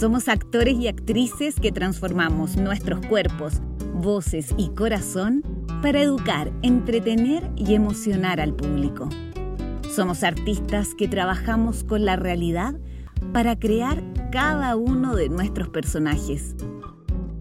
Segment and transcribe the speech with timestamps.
[0.00, 3.60] Somos actores y actrices que transformamos nuestros cuerpos,
[3.92, 5.42] voces y corazón
[5.82, 9.10] para educar, entretener y emocionar al público.
[9.94, 12.76] Somos artistas que trabajamos con la realidad
[13.34, 16.56] para crear cada uno de nuestros personajes.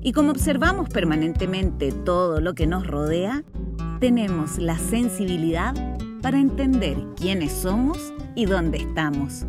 [0.02, 3.46] Y como observamos permanentemente todo lo que nos rodea,
[4.02, 5.74] tenemos la sensibilidad
[6.22, 9.46] para entender quiénes somos y dónde estamos.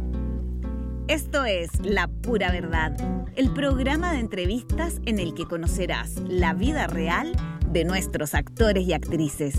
[1.11, 2.97] Esto es La Pura Verdad,
[3.35, 7.33] el programa de entrevistas en el que conocerás la vida real
[7.67, 9.57] de nuestros actores y actrices.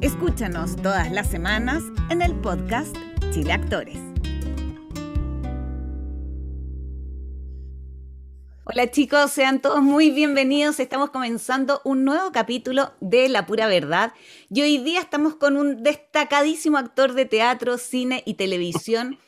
[0.00, 2.96] Escúchanos todas las semanas en el podcast
[3.34, 3.98] Chile Actores.
[8.64, 10.80] Hola chicos, sean todos muy bienvenidos.
[10.80, 14.14] Estamos comenzando un nuevo capítulo de La Pura Verdad
[14.48, 19.18] y hoy día estamos con un destacadísimo actor de teatro, cine y televisión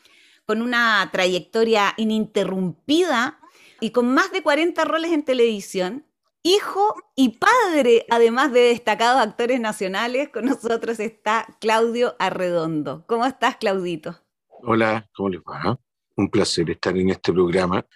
[0.51, 3.39] con una trayectoria ininterrumpida
[3.79, 6.05] y con más de 40 roles en televisión,
[6.43, 13.05] hijo y padre, además de destacados actores nacionales, con nosotros está Claudio Arredondo.
[13.07, 14.19] ¿Cómo estás, Claudito?
[14.65, 15.79] Hola, ¿cómo les va?
[16.17, 17.87] Un placer estar en este programa,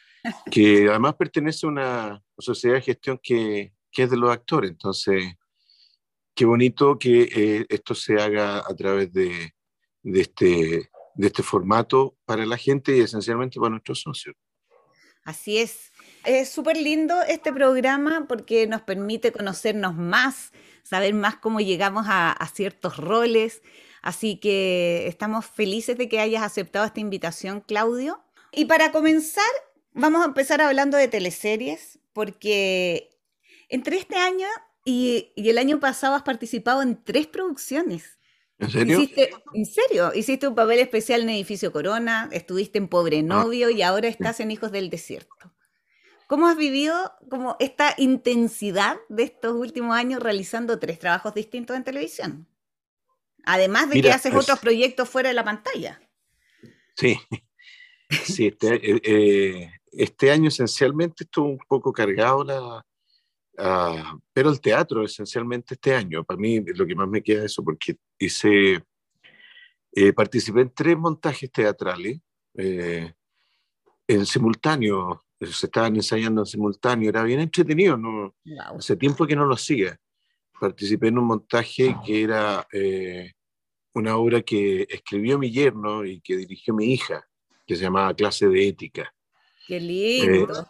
[0.49, 4.71] que además pertenece a una sociedad de gestión que, es de los actores.
[4.71, 5.25] Entonces,
[6.37, 9.53] qué bonito que eh, esto se haga a través de,
[10.05, 14.35] de este de este formato para la gente y esencialmente para nuestros socios.
[15.25, 15.93] Así es.
[16.25, 22.37] Es súper lindo este programa porque nos permite conocernos más, saber más cómo llegamos a,
[22.55, 23.63] ciertos roles.
[24.03, 28.23] Así que estamos felices de que hayas aceptado esta invitación, Claudio.
[28.53, 29.45] Y para comenzar,
[29.95, 33.11] vamos a empezar hablando de teleseries, porque
[33.71, 34.47] entre este año
[34.85, 38.19] y el año pasado has participado en tres producciones.
[38.59, 39.01] ¿En serio?
[39.01, 40.13] Hiciste, ¿En serio?
[40.15, 43.23] Hiciste un papel especial en Edificio Corona, estuviste en Pobre ah.
[43.23, 45.53] Novio y ahora estás en Hijos del Desierto.
[46.27, 51.85] ¿Cómo has vivido como esta intensidad de estos últimos años realizando tres trabajos distintos en
[51.85, 52.49] televisión?
[53.45, 56.01] Además de que haces pues otros proyectos fuera de la pantalla.
[56.97, 57.19] Sí,
[58.25, 62.87] sí este, eh, eh, este año esencialmente estuvo un poco cargado la,
[63.57, 67.53] Ah, pero el teatro esencialmente este año, para mí lo que más me queda es
[67.53, 68.83] eso, porque hice,
[69.93, 72.21] eh, participé en tres montajes teatrales
[72.55, 73.13] eh,
[74.09, 78.35] en simultáneo, se estaban ensayando en simultáneo, era bien entretenido, ¿no?
[78.77, 79.99] hace tiempo que no lo hacía.
[80.59, 83.33] Participé en un montaje que era eh,
[83.95, 87.27] una obra que escribió mi yerno y que dirigió mi hija,
[87.67, 89.15] que se llamaba Clase de Ética.
[89.67, 90.67] Qué lindo.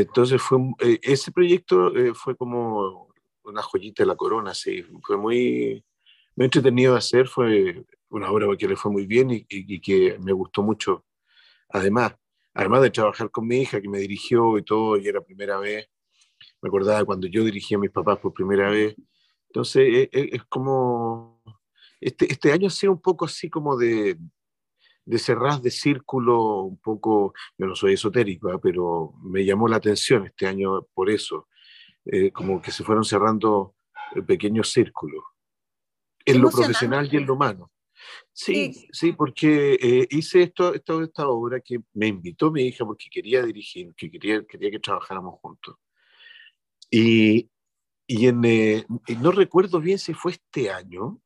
[0.00, 3.08] Entonces fue, eh, ese proyecto eh, fue como
[3.44, 5.84] una joyita de la corona, sí, fue muy,
[6.34, 10.32] muy entretenido de hacer, fue una obra que le fue muy bien y, que me
[10.32, 11.04] gustó mucho.
[11.68, 12.16] Además,
[12.54, 15.88] además de trabajar con mi hija que me dirigió y todo, y era primera vez,
[16.60, 18.96] me acordaba cuando yo dirigía a mis papás por primera vez.
[19.48, 21.42] Entonces, es, e, es como,
[22.00, 24.18] este, este año ha sido un poco así como de,
[25.04, 28.58] de cerrar de círculo un poco, yo no soy esotérico, ¿eh?
[28.62, 31.48] pero me llamó la atención este año por eso,
[32.06, 33.74] eh, como que se fueron cerrando
[34.14, 35.22] eh, pequeños círculos,
[36.24, 37.70] en lo profesional y en lo humano.
[38.32, 43.42] Sí, sí, porque hice esto, esta, esta obra que me invitó mi hija porque quería
[43.42, 45.76] dirigir, que quería, quería que trabajáramos juntos.
[46.90, 47.48] Y,
[48.06, 48.40] y, en,
[49.20, 51.20] no recuerdo bien si fue este año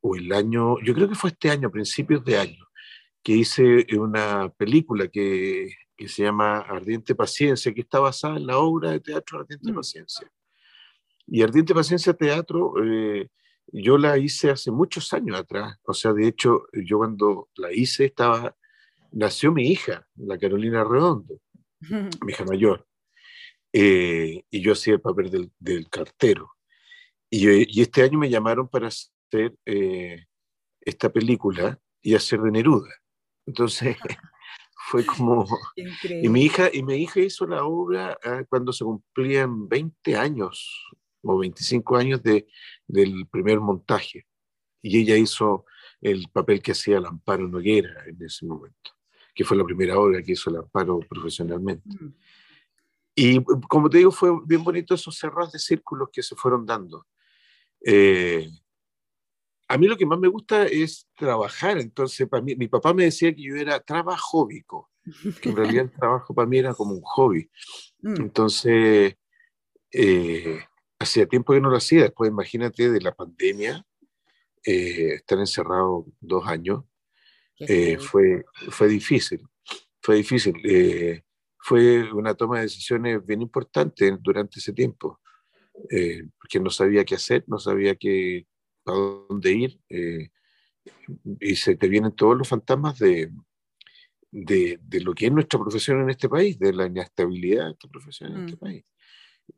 [0.00, 2.66] o el año, yo creo que fue este año, principios de año,
[3.22, 8.58] que hice una película que, que, se llama Ardiente Paciencia, que está basada en la
[8.58, 9.74] obra de teatro Ardiente mm.
[9.74, 10.30] Paciencia.
[11.26, 13.28] Y Ardiente Paciencia Teatro, eh,
[13.68, 15.78] yo la hice hace muchos años atrás.
[15.84, 18.56] O sea, de hecho, yo cuando la hice estaba,
[19.12, 21.40] nació mi hija, la Carolina Redondo,
[22.24, 22.86] mi hija mayor.
[23.72, 26.50] Eh, y yo hacía el papel del, del cartero.
[27.30, 30.26] Y, y, este año me llamaron para hacer eh,
[30.80, 32.90] esta película y hacer de Neruda.
[33.46, 33.96] Entonces,
[34.88, 35.46] fue como...
[35.76, 40.90] Y mi, hija, y mi hija hizo la obra ah, cuando se cumplían 20 años
[41.22, 42.46] o 25 años de,
[42.86, 44.26] del primer montaje.
[44.82, 45.64] Y ella hizo
[46.00, 48.90] el papel que hacía Lamparo Noguera en ese momento,
[49.34, 51.88] que fue la primera obra que hizo el amparo profesionalmente.
[51.88, 52.14] Mm.
[53.14, 57.06] Y como te digo, fue bien bonito esos cerros de círculos que se fueron dando.
[57.84, 58.48] Eh,
[59.72, 63.04] a mí lo que más me gusta es trabajar, entonces para mí, mi papá me
[63.04, 64.90] decía que yo era trabajóbico,
[65.40, 67.50] que en realidad el trabajo para mí era como un hobby.
[68.00, 68.20] Mm.
[68.20, 69.14] Entonces,
[69.90, 70.60] eh,
[70.98, 73.84] hacía tiempo que no lo hacía, después imagínate de la pandemia,
[74.64, 76.84] eh, estar encerrado dos años,
[78.00, 79.40] fue, fue difícil,
[80.00, 80.54] fue difícil
[81.62, 85.20] fue una toma de decisiones bien importante durante ese tiempo,
[85.90, 88.46] eh, porque no sabía qué hacer, no sabía qué,
[88.86, 90.30] a dónde ir, eh,
[91.40, 93.30] y se te vienen todos los fantasmas de,
[94.30, 97.88] de, de, lo que es nuestra profesión en este país, de la inestabilidad de esta
[97.88, 98.58] profesión en este mm.
[98.58, 98.84] país.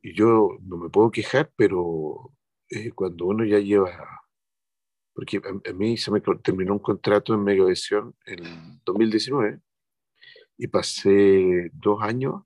[0.03, 2.33] Y yo no me puedo quejar, pero
[2.69, 4.25] eh, cuando uno ya lleva
[5.15, 9.61] porque a, mí se me terminó un contrato en Megavisión en 2019
[10.59, 12.43] y pasé dos años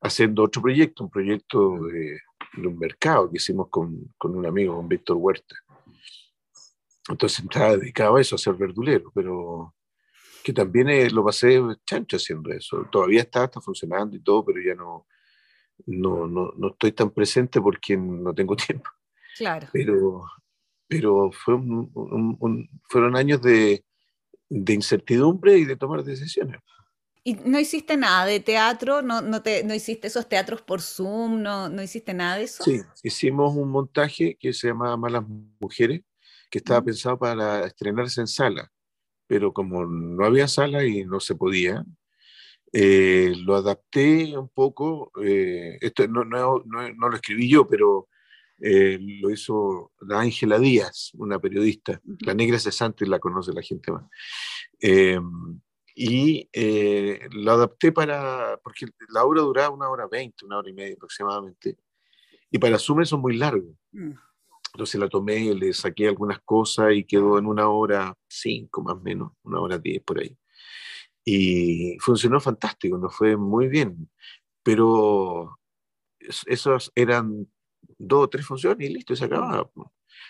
[0.00, 2.18] haciendo otro proyecto, un proyecto de,
[2.56, 5.54] un mercado que hicimos con, con, un amigo, con Víctor Huerta.
[7.08, 9.74] Entonces estaba dedicado a eso, a ser verdulero, pero
[10.42, 12.86] que también eh, lo pasé chancho haciendo eso.
[12.90, 15.06] Todavía está, está funcionando y todo, pero ya no,
[15.86, 18.90] no, no, no estoy tan presente porque no tengo tiempo.
[19.36, 19.68] Claro.
[19.72, 20.24] Pero,
[20.88, 21.54] pero fue
[22.88, 23.84] fueron años de,
[24.48, 26.60] de incertidumbre y de tomar decisiones.
[27.24, 29.00] ¿Y no hiciste nada de teatro?
[29.00, 31.40] ¿No, no, te, no hiciste esos teatros por Zoom?
[31.40, 32.64] ¿No, ¿No hiciste nada de eso?
[32.64, 35.24] Sí, hicimos un montaje que se llamaba Malas
[35.60, 36.02] Mujeres,
[36.52, 38.70] que estaba pensado para estrenarse en sala,
[39.26, 41.84] pero como no había sala y no se podía,
[42.72, 45.10] eh, lo adapté un poco.
[45.20, 48.08] Eh, esto no, no, no, lo escribí yo, pero
[48.60, 52.00] eh, lo hizo la Ángela Díaz, una periodista.
[52.20, 54.04] La negra cesante la conoce la gente más
[55.94, 60.72] y eh, lo adapté para, porque la obra duraba una hora veinte, una hora y
[60.72, 61.76] media aproximadamente,
[62.50, 63.74] y para Zoom son muy largos.
[63.92, 64.12] Mm.
[64.74, 69.00] Entonces la tomé, le saqué algunas cosas y quedó en una hora cinco más o
[69.00, 70.36] menos, una hora diez por ahí.
[71.24, 74.10] Y funcionó fantástico, nos fue muy bien,
[74.62, 75.58] pero
[76.46, 77.46] esos eran
[77.98, 79.70] dos o tres funciones y listo, se acababa.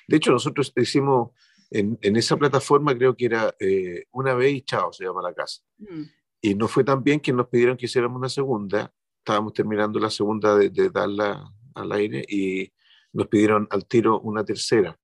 [0.09, 1.31] De hecho, nosotros hicimos
[1.73, 5.63] en, esa plataforma creo que era eh, una vez y chao, se llama la casa.
[5.79, 6.03] Mm.
[6.43, 8.93] Y no fue tan bien que nos pidieron que hiciéramos una segunda.
[9.19, 12.73] Estábamos terminando la segunda de, darla al aire y
[13.13, 14.99] nos pidieron al tiro una tercera.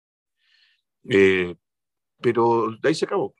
[1.09, 1.55] Eh,
[2.21, 3.33] pero de ahí se acabó.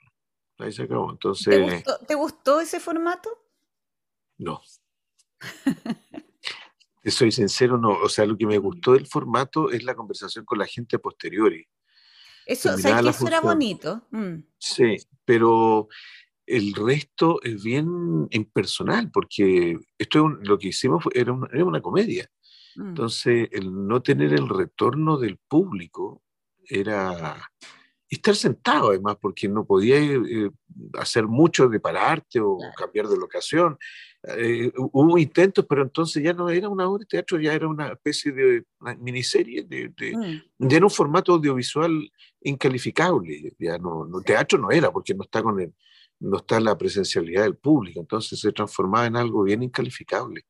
[0.57, 1.12] ahí se acabó.
[1.12, 3.30] Entonces, ¿Te gustó, ese formato?
[4.38, 4.62] No.
[7.06, 7.92] soy sincero, no.
[8.00, 8.62] O sea, lo que me mm.
[8.62, 11.68] gustó del formato es la conversación con la gente a posteriori.
[12.45, 14.07] Eso, eso era bonito.
[14.12, 14.38] Mm.
[14.57, 15.88] Sí, pero
[16.45, 22.30] el resto es bien impersonal, porque esto lo que hicimos era, una, comedia.
[22.75, 22.89] Mm.
[22.89, 26.21] Entonces, el no tener el retorno del público
[26.68, 27.38] era
[28.10, 30.50] estar sentado además, porque no podía eh,
[30.98, 33.77] hacer mucho de pararte o cambiar de locación.
[34.24, 37.89] Eh, hubo intentos, pero entonces ya no era una obra de teatro, ya era una
[37.89, 38.66] especie de
[39.00, 40.68] miniserie, de, mm.
[40.68, 42.12] ya era un formato audiovisual
[42.42, 45.74] incalificable, ya no, no, teatro no era, porque no está, con el,
[46.19, 50.45] no está la presencialidad del público, entonces se transformaba en algo bien incalificable.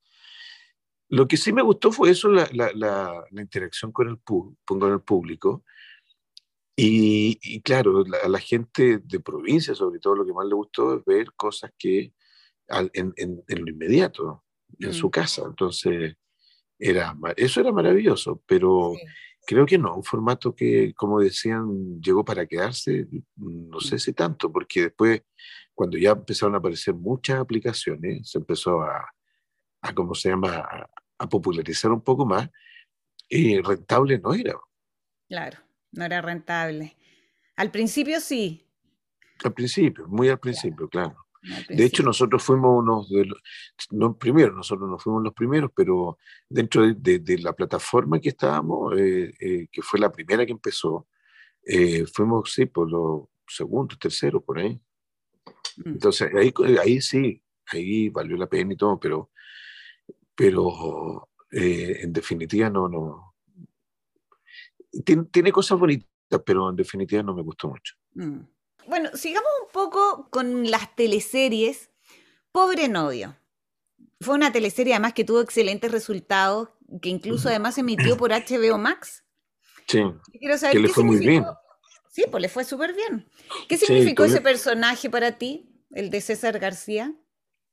[1.09, 5.01] Lo que sí me gustó fue eso, la, la, la, interacción con el, con el
[5.01, 5.63] público,
[6.81, 10.95] y, y, claro, a la gente de provincia, sobre todo, lo que más le gustó
[10.95, 12.13] es ver cosas que
[12.69, 14.45] en, en, en, lo inmediato,
[14.79, 15.09] en su mm.
[15.09, 15.43] casa.
[15.45, 16.15] Entonces,
[16.77, 18.93] era, eso era maravilloso, pero
[19.45, 24.49] creo que no, un formato que, como decían, llegó para quedarse, no sé si tanto,
[24.49, 25.21] porque después,
[25.73, 29.05] cuando ya empezaron a aparecer muchas aplicaciones, se empezó a,
[29.81, 32.49] a ¿cómo se llama?, a, popularizar un poco más,
[33.27, 34.55] y rentable no era.
[35.27, 35.57] Claro,
[35.91, 36.95] no era rentable.
[37.57, 38.65] Al principio sí.
[39.43, 41.17] Al principio, muy al principio, claro.
[41.69, 43.41] De hecho, nosotros fuimos unos de los,
[43.91, 46.17] no primero, nosotros no fuimos los primeros, pero
[46.49, 51.07] dentro de, la plataforma que estábamos, eh, eh, que fue la primera que empezó,
[51.65, 54.79] eh, fuimos, sí, por los segundos, terceros, por ahí.
[55.77, 55.89] Mm.
[55.91, 59.31] Entonces, ahí, ahí sí, ahí valió la pena y todo, pero,
[60.39, 63.35] pero en definitiva no, no.
[65.03, 66.07] Tiene, cosas bonitas,
[66.45, 67.95] pero en definitiva no me gustó mucho.
[68.13, 68.39] Mm.
[68.87, 71.91] Bueno, sigamos un poco con las teleseries.
[72.53, 73.35] Pobre novio.
[74.21, 76.69] Fue una teleserie además que tuvo excelentes resultados,
[77.01, 79.25] que incluso además emitió por HBO Max.
[79.87, 80.01] Sí.
[80.71, 81.45] que le fue muy bien.
[82.11, 83.29] Sí, pues le fue súper bien.
[83.67, 85.65] ¿Qué significó ese personaje para ti?
[85.91, 87.13] el de César García?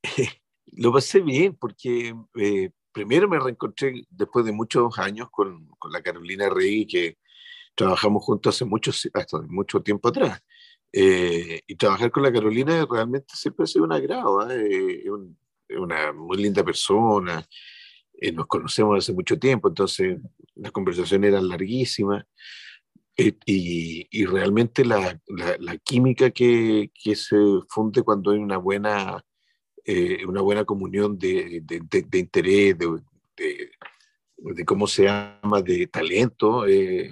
[0.73, 6.01] Lo pasé bien porque eh, primero me reencontré después de muchos años con, con la
[6.01, 7.17] Carolina Rey, que
[7.75, 10.41] trabajamos juntos hace mucho, hasta mucho tiempo atrás.
[10.91, 14.49] Eh, y trabajar con la Carolina realmente siempre ha sido un agrado.
[14.49, 15.03] ¿eh?
[15.69, 17.45] Es una muy linda persona.
[18.33, 20.19] nos conocemos hace mucho tiempo, entonces
[20.55, 22.25] las conversaciones eran larguísimas.
[23.19, 25.19] Y, y, realmente la,
[25.59, 27.35] la, química que, que, se
[27.67, 29.25] funde cuando hay una buena,
[29.89, 32.99] eh, una buena comunión de, de, de, interés, de,
[34.37, 36.67] de, cómo se llama, de talento.
[36.67, 37.09] Eh,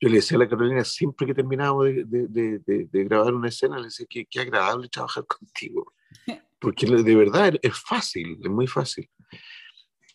[0.00, 4.06] yo le decía a la Carolina, siempre que terminábamos de, grabar una escena, le decía
[4.08, 5.92] que qué agradable trabajar contigo.
[6.58, 9.06] Porque de verdad es fácil, es muy fácil.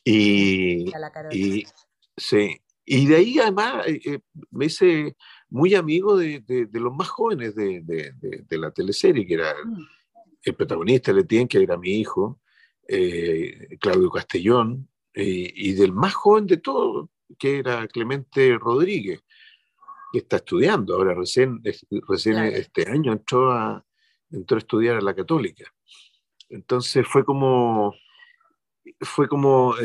[0.03, 0.89] Y,
[1.29, 1.67] y,
[2.17, 5.15] sí, y de ahí además eh, eh, me hice
[5.47, 9.98] muy amigo de, de, los más jóvenes de, de, la teleserie, que era mm.
[10.43, 12.39] El protagonista, Letien, que era mi hijo,
[12.87, 19.21] eh, Claudio Castellón, y del más joven de todos, que era Clemente Rodríguez,
[20.13, 21.61] que está estudiando ahora, recién,
[22.07, 23.85] recién este año entró a,
[24.31, 25.65] entró a estudiar a la católica.
[26.47, 27.93] Entonces fue como,
[29.01, 29.75] fue como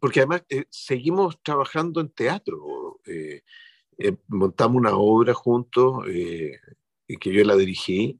[0.00, 3.00] porque además eh, seguimos trabajando en teatro.
[3.06, 3.42] Eh,
[3.98, 8.18] eh, montamos una obra juntos que yo la dirigí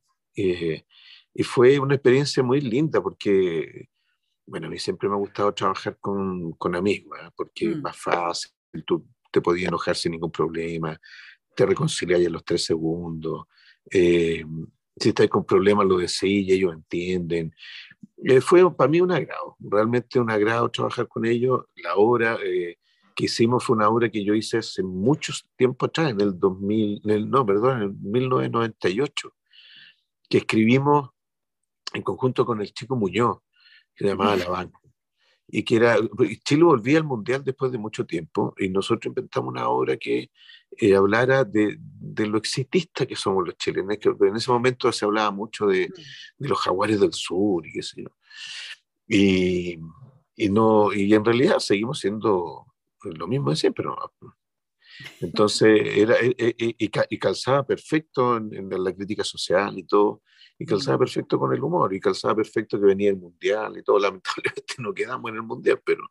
[1.35, 3.89] y fue una experiencia muy linda porque,
[4.47, 7.83] bueno, a mí siempre me ha gustado trabajar con, con amigos, porque es mm.
[7.83, 8.53] más fácil,
[8.87, 10.99] tú te podías enojar sin ningún problema,
[11.57, 13.45] te reconcilias en los tres segundos.
[13.91, 17.55] si estás con problemas, lo decís y ellos entienden.
[18.25, 21.65] Eh, fue para mí un agrado, realmente un agrado trabajar con ellos.
[21.77, 22.77] La obra eh,
[23.15, 27.03] que hicimos fue una obra que yo hice hace mucho tiempo atrás, en el 2000,
[27.29, 29.35] no, perdón, en 1998,
[30.29, 31.11] que escribimos
[31.95, 33.39] en conjunto con el chico Muñoz,
[33.95, 34.79] que se llamaba La Banca.
[35.49, 35.97] Y que era,
[36.45, 40.31] Chile volvía al Mundial después de mucho tiempo, y nosotros inventamos una obra que
[40.79, 45.05] eh, hablara de, de, lo exitista que somos los chilenos, que en ese momento se
[45.05, 45.91] hablaba mucho de,
[46.39, 48.09] de los jaguares del sur y qué sé yo.
[49.07, 49.79] Y,
[50.37, 52.67] y, no, y en realidad seguimos siendo
[53.03, 53.87] lo mismo de siempre.
[55.21, 59.85] Entonces, era, e, e, e, y, y, calzaba perfecto en, en, la crítica social y
[59.85, 60.23] todo,
[60.59, 63.99] y calzaba perfecto con el humor, y calzaba perfecto que venía el mundial y todo.
[64.01, 66.11] Lamentablemente no quedamos en el mundial, pero,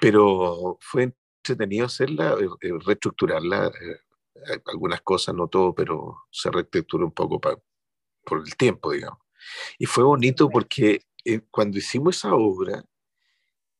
[0.00, 1.14] pero fue
[1.44, 7.40] entretenido hacerla, eh, eh, reestructurarla, eh, algunas cosas, no todo, pero se reestructuró un poco
[7.40, 9.20] por el tiempo, digamos.
[9.78, 11.02] Y fue bonito porque
[11.50, 12.84] cuando hicimos esa obra,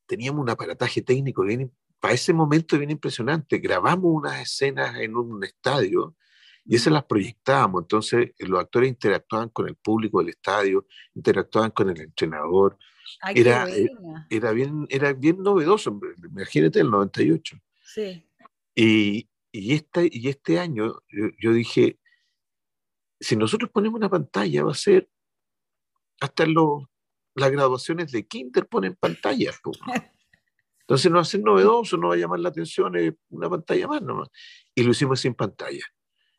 [0.06, 3.58] teníamos un aparataje técnico bien, para ese momento bien impresionante.
[3.58, 6.14] Grabamos unas escenas en un estadio
[6.64, 7.82] y esas las proyectábamos.
[7.82, 12.78] Entonces los actores interactuaban con el público del estadio, interactuaban con el entrenador
[13.34, 13.90] era, eh,
[14.30, 17.56] era, bien, era bien novedoso, imagínate el 98.
[17.82, 18.28] Sí.
[18.74, 21.02] Y, y, este, y este año
[21.38, 21.98] yo, dije,
[23.20, 25.08] si nosotros ponemos una pantalla va a ser,
[26.20, 26.84] hasta los,
[27.34, 29.60] las graduaciones de Kinder ponen pantallas.
[30.80, 33.88] Entonces no va a ser novedoso, no va a llamar la atención, es una pantalla
[33.88, 34.28] más nomás.
[34.74, 35.84] Y lo hicimos sin pantalla.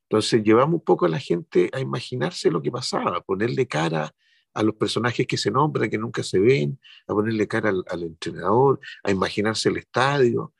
[0.09, 4.13] Entonces llevamos un poco a la gente a imaginarse lo que pasaba, ponerle cara
[4.53, 8.79] a los personajes que se nombran, que nunca se ven, a ponerle cara al, entrenador,
[9.03, 10.53] a imaginarse el estadio.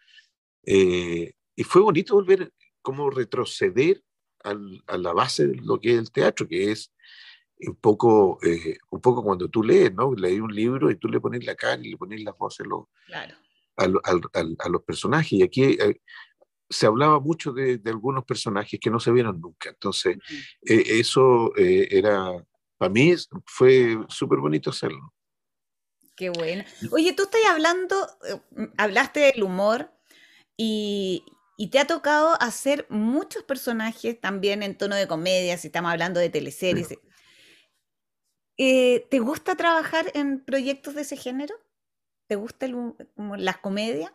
[0.64, 4.04] Eh, y fue bonito volver, como retroceder
[4.44, 6.92] al, a la base de lo que es el teatro, que es
[7.60, 10.14] un poco, eh, un poco cuando tú lees, ¿no?
[10.14, 12.58] Leí un libro y tú le pones la cara y le pones la voz
[13.78, 15.34] a, a, los personajes.
[15.34, 16.02] Y aquí eh,
[16.70, 19.70] se hablaba mucho de, de, algunos personajes que no se vieron nunca.
[19.70, 20.18] Entonces,
[20.62, 22.34] eso era
[22.78, 23.14] para mí
[23.46, 25.14] fue súper bonito hacerlo.
[26.16, 26.64] Qué bueno.
[26.92, 29.92] Oye, tú estás hablando, eh, hablaste del humor
[30.58, 31.26] y,
[31.72, 36.30] te ha tocado hacer muchos personajes también en tono de comedia, si estamos hablando de
[36.30, 36.96] teleseries.
[38.58, 41.56] Eh, ¿Te gusta trabajar en proyectos de ese género?
[42.28, 42.68] ¿Te gusta
[43.38, 44.12] las comedias?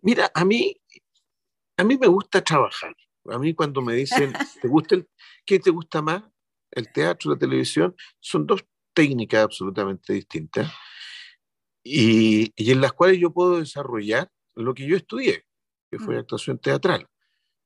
[0.00, 0.80] Mira, a mí,
[1.78, 2.94] a mí me gusta trabajar.
[3.30, 4.32] A mí cuando me dicen,
[4.62, 5.08] ¿te gusta el,
[5.46, 6.22] ¿qué te gusta más?
[6.70, 10.72] el teatro la televisión son dos técnicas absolutamente distintas
[11.82, 15.46] y, y, en las cuales yo puedo desarrollar lo que yo estudié,
[15.90, 16.18] que fue mm.
[16.18, 17.08] actuación teatral.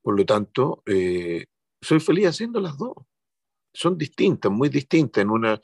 [0.01, 1.47] Por lo tanto, eh,
[1.81, 2.95] soy feliz haciendo las dos.
[3.75, 5.23] Son distintas, muy distintas.
[5.23, 5.61] En una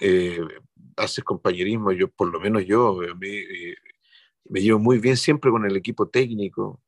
[0.00, 0.40] eh,
[0.96, 3.44] haces compañerismo, yo por lo menos yo eh, me,
[4.44, 6.80] me, llevo muy bien siempre con el equipo técnico,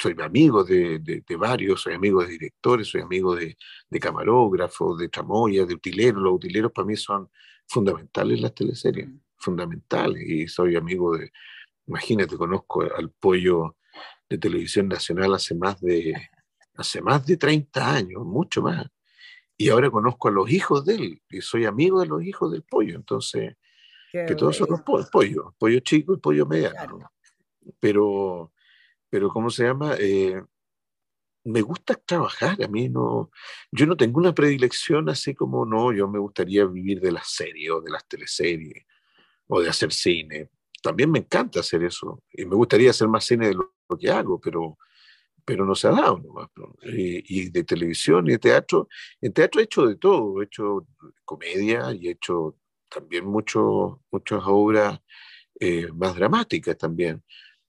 [0.00, 3.56] soy amigo de, de, varios, soy amigo de directores, soy amigo de,
[3.90, 6.22] de camarógrafos, de tramoyas, de utileros.
[6.22, 7.28] Los utileros para mí son
[7.66, 10.22] fundamentales en las teleseries, fundamentales.
[10.24, 11.32] Y soy amigo de,
[11.86, 13.76] imagínate, conozco al pollo
[14.28, 16.14] de televisión nacional hace más de,
[16.76, 18.86] hace más de 30 años, mucho más.
[19.56, 22.62] Y ahora conozco a los hijos de él y soy amigo de los hijos del
[22.62, 22.94] pollo.
[22.94, 23.56] Entonces,
[24.12, 27.10] que todos son los pollos, pollo chico y pollo mediano.
[27.80, 28.52] Pero,
[29.10, 29.94] pero, ¿cómo se llama?
[29.98, 30.42] Eh,
[31.44, 33.30] me gusta trabajar, a mí no,
[33.72, 37.70] yo no tengo una predilección así como, no, yo me gustaría vivir de las series
[37.70, 38.84] o de las teleseries
[39.46, 40.50] o de hacer cine.
[40.82, 44.38] También me encanta hacer eso y me gustaría hacer más cine de lo, que hago,
[44.38, 44.76] pero,
[45.44, 46.22] pero no se ha dado.
[46.82, 48.88] Y, y, de televisión y de teatro,
[49.20, 50.86] en teatro he hecho de todo, he hecho
[51.24, 52.58] comedia y he hecho
[52.90, 55.00] también mucho, muchas obras
[55.60, 57.22] eh, más dramáticas también.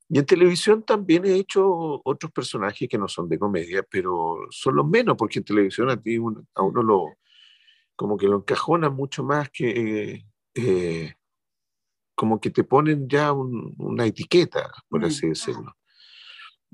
[0.10, 4.76] Y en televisión también he hecho otros personajes que no son de comedia, pero son
[4.76, 7.14] los menos, porque en televisión a ti a uno lo
[7.96, 10.26] como que lo encajona mucho más que
[10.56, 11.14] eh,
[12.16, 15.30] como que te ponen ya una etiqueta, por así mm.
[15.30, 15.76] decirlo.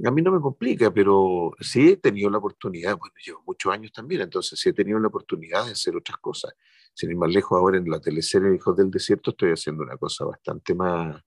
[0.05, 3.91] A mí no me complica, pero sí he tenido la oportunidad, bueno, llevo muchos años
[3.91, 6.53] también, entonces sí he tenido la oportunidad de hacer otras cosas.
[6.93, 10.25] Sin ir más lejos, ahora en la teleserie Hijos del Desierto estoy haciendo una cosa
[10.25, 11.21] bastante más,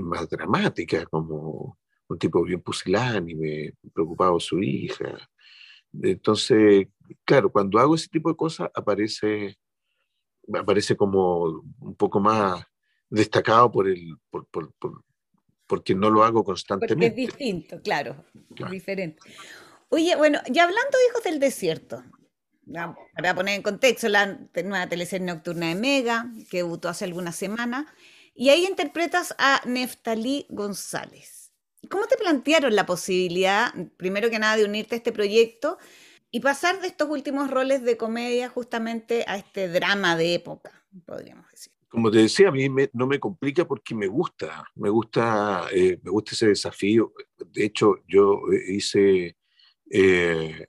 [0.00, 5.28] más dramática, como un tipo bien pusilánime, preocupado su hija.
[6.02, 6.88] Entonces,
[7.24, 9.56] claro, cuando hago ese tipo de cosas aparece,
[10.52, 12.64] aparece como un poco más
[13.08, 14.72] destacado por el, por, por,
[15.66, 16.94] porque no lo hago constantemente.
[16.94, 18.24] Porque es distinto, claro,
[18.70, 19.20] diferente.
[19.88, 22.02] Oye, bueno, ya hablando de Hijos del Desierto,
[23.14, 27.86] para poner en contexto, la nueva teleserie nocturna de Mega, que debutó hace algunas semanas,
[28.34, 31.52] y ahí interpretas a Neftalí González.
[31.88, 35.78] ¿Cómo te plantearon la posibilidad, primero que nada, de unirte a este proyecto
[36.30, 40.72] y pasar de estos últimos roles de comedia justamente a este drama de época,
[41.06, 41.72] podríamos decir?
[41.88, 46.10] Como te decía, a mí no me complica porque me gusta, me gusta, eh, me
[46.10, 47.12] gusta ese desafío.
[47.38, 49.36] De hecho, yo hice
[49.88, 50.66] eh,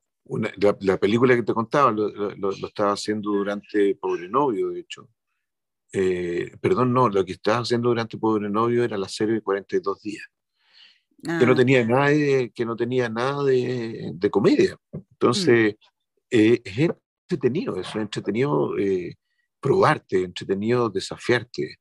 [0.82, 5.10] la, película que te contaba, lo, estaba haciendo durante Pobre Novio, de hecho.
[5.98, 10.02] Eh, perdón, no, lo que estaba haciendo durante Pobre Novio era la serie de 42
[10.02, 10.26] días,
[11.24, 14.78] que no ah, tenía nada de, que no tenía nada de, de comedia.
[14.92, 15.88] Entonces, mm.
[16.32, 16.90] eh, es
[17.30, 19.16] entretenido, es entretenido eh,
[19.62, 21.78] probarte, entretenido desafiarte.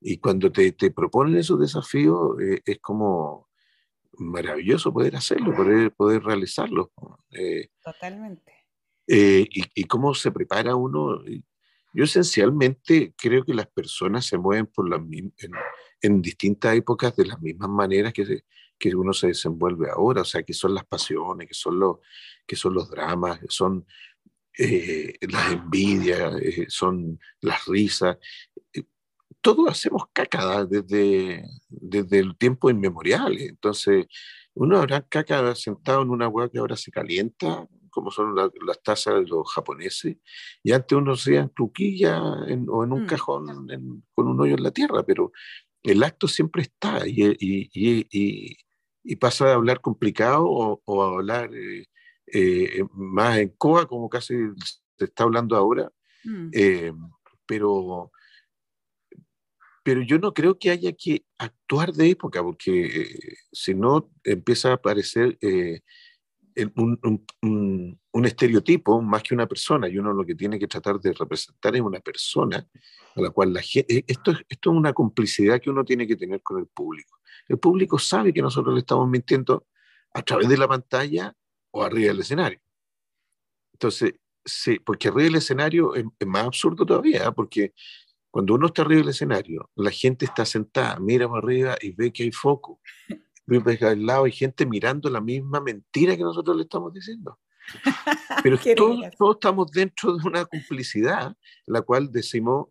[0.00, 3.50] Y cuando te, te proponen esos desafíos, es como
[4.12, 6.90] maravilloso poder hacerlo, poder, poder realizarlo.
[7.84, 8.54] Totalmente.
[9.06, 11.20] y, y, cómo se prepara uno
[11.98, 15.32] yo esencialmente creo que las personas se mueven por la, en,
[16.00, 18.44] en, distintas épocas de las mismas maneras que,
[18.78, 21.96] que uno se desenvuelve ahora, o sea, que son las pasiones, que son los,
[22.46, 23.84] que son los dramas, son
[24.56, 28.16] eh, las envidias, eh, son las risas.
[28.72, 28.84] Eh,
[29.40, 33.36] todos hacemos caca desde, desde el tiempo inmemorial.
[33.40, 34.06] Entonces,
[34.54, 39.14] uno habrá caca sentado en una hueá que ahora se calienta, como son las tazas
[39.14, 40.16] de los japoneses,
[40.62, 43.06] y antes uno hacía en cluquilla o en un mm.
[43.06, 43.68] cajón
[44.14, 45.32] con un hoyo en la tierra, pero
[45.82, 48.56] el acto siempre está y, y,
[49.04, 51.86] y, pasa de hablar complicado o, a hablar eh,
[52.26, 54.34] eh, más en coa, como casi
[54.96, 55.90] se está hablando ahora,
[56.24, 56.50] mm.
[56.52, 56.92] eh,
[57.46, 58.12] pero,
[59.82, 63.18] pero yo no creo que haya que actuar de época, porque
[63.50, 65.38] si no empieza a aparecer
[66.74, 71.76] un, estereotipo más que una persona, y uno lo que tiene que tratar de representar
[71.76, 72.66] es una persona
[73.14, 76.16] a la cual la gente, eh, esto, esto es una complicidad que uno tiene que
[76.16, 77.18] tener con el público.
[77.46, 79.66] El público sabe que nosotros le estamos mintiendo
[80.12, 81.34] a través de la pantalla
[81.70, 82.60] o arriba del escenario.
[83.72, 87.32] Entonces, sí, porque arriba del escenario es, más absurdo todavía, ¿eh?
[87.34, 87.72] porque
[88.30, 92.12] cuando uno está arriba del escenario, la gente está sentada, mira para arriba y ve
[92.12, 92.80] que hay foco
[93.80, 97.38] al lado hay gente mirando la misma mentira que nosotros le estamos diciendo.
[98.42, 102.68] Pero todos, todos, estamos dentro de una complicidad, la cual decimos,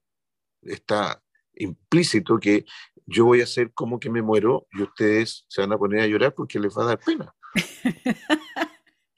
[0.61, 1.21] está
[1.55, 2.65] implícito que
[3.05, 6.07] yo voy a hacer como que me muero y ustedes se van a poner a
[6.07, 7.33] llorar porque les va a dar pena.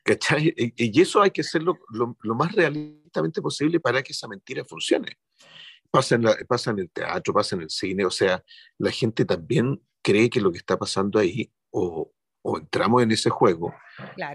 [0.03, 0.53] ¿Cachai?
[0.55, 5.17] Y, eso hay que hacerlo lo, lo, más realistamente posible para que esa mentira funcione.
[5.91, 8.43] Pasa en, la, pasa en el teatro, pasa en el cine, o sea,
[8.77, 13.29] la gente también cree que lo que está pasando ahí, o, o entramos en ese
[13.29, 13.73] juego,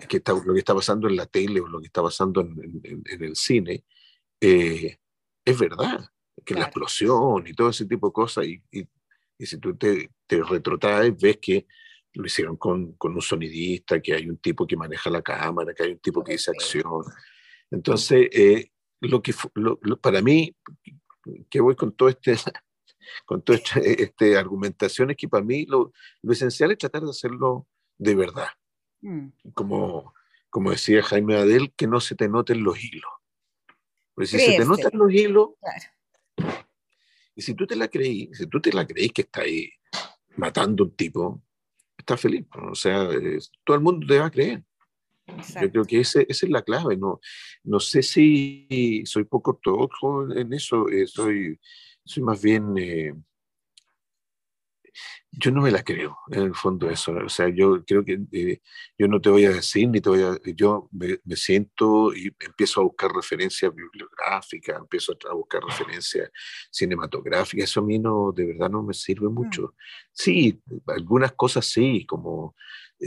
[0.09, 2.81] que está, lo que está pasando en la tele o lo que está pasando en,
[2.85, 3.85] en, el cine,
[4.41, 4.99] eh,
[5.45, 6.07] es verdad,
[6.45, 8.87] que la explosión y todo ese tipo de cosas, y, y,
[9.39, 11.67] y si tú te, te retrotraes, ves que
[12.15, 15.83] lo hicieron con, con, un sonidista, que hay un tipo que maneja la cámara, que
[15.83, 17.05] hay un tipo que dice acción.
[17.71, 19.35] Entonces, eh, lo que
[20.01, 20.55] para mí,
[21.51, 22.37] que voy con todo este,
[23.25, 27.11] con toda esta este argumentación, es que para mí lo, lo, esencial es tratar de
[27.11, 27.67] hacerlo
[27.99, 28.49] de verdad.
[29.01, 29.29] Mm.
[29.55, 30.15] Como,
[30.51, 33.11] como decía Jaime Adel, que no se te noten los hilos.
[34.15, 35.51] Porque si se te notan los hilos,
[37.35, 39.71] y si tú te la creí, si tú te la creí que está ahí
[40.37, 41.43] matando un tipo,
[41.99, 42.47] está feliz.
[42.71, 43.09] O sea,
[43.65, 44.63] todo el mundo te va a creer.
[45.61, 46.97] Yo creo que ese, esa es la clave.
[46.97, 47.21] No,
[47.65, 51.59] no sé si soy poco ortodoxo en eso, eh, soy,
[52.05, 53.15] soy más bien eh,
[55.39, 57.13] yo no me la creo, en el fondo eso.
[57.13, 58.61] O sea, yo creo que eh,
[58.97, 60.39] yo no te voy a decir, ni te voy a...
[60.55, 66.31] Yo me, siento y empiezo a buscar referencias bibliográficas, empiezo a buscar referencias
[66.71, 67.71] cinematográficas.
[67.71, 69.35] Eso a mí no, de verdad no me sirve mm.
[69.35, 69.75] mucho.
[70.13, 72.55] Sí, algunas cosas sí, como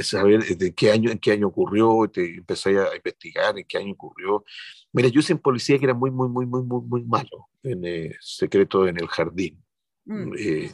[0.04, 3.94] saber de qué año, en qué año ocurrió, te empecé a investigar en qué año
[3.94, 4.44] ocurrió.
[4.92, 7.86] Mira, yo hice en policía que era muy, muy, muy, muy, muy, muy malo, en
[7.86, 9.64] eh, Secreto en el Jardín.
[10.06, 10.34] Mm.
[10.38, 10.72] Eh,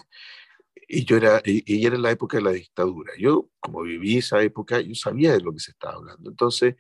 [0.88, 3.14] y yo era, y, era la época de la dictadura.
[3.18, 6.30] Yo, como viví esa época, yo sabía de lo que se estaba hablando.
[6.30, 6.76] Entonces,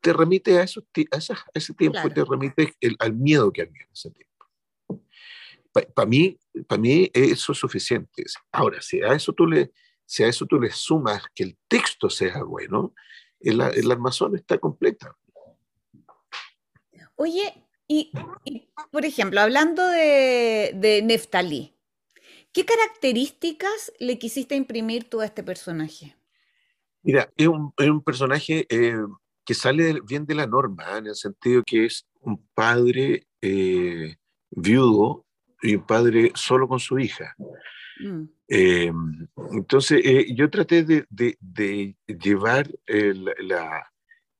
[0.00, 1.18] te remite a, esos, a,
[1.54, 4.32] ese tiempo y te remite al miedo que había en ese tiempo.
[5.94, 8.24] Para mí, para mí eso es suficiente.
[8.50, 9.72] Ahora, si a eso tú le,
[10.06, 12.94] si a eso tú le sumas que el texto sea bueno,
[13.40, 15.16] el, el armazón está completa.
[17.16, 18.12] Oye, y,
[18.90, 21.72] por ejemplo, hablando de, de Neftalí,
[22.52, 26.14] ¿Qué características le quisiste imprimir tú a este personaje?
[27.02, 28.94] Mira, es un, personaje eh,
[29.44, 34.16] que sale bien de la norma, en el sentido que es un padre eh,
[34.50, 35.24] viudo
[35.62, 37.34] y un padre solo con su hija.
[38.00, 38.22] Mm.
[38.48, 38.92] Eh,
[39.52, 40.02] entonces,
[40.34, 43.88] yo traté de, llevar la...